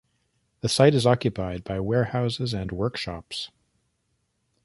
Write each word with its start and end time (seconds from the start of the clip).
The 0.61 0.67
site 0.67 0.95
is 0.95 1.05
occupied 1.05 1.63
by 1.63 1.79
warehouses 1.79 2.55
and 2.55 2.71
workshops. 2.71 3.51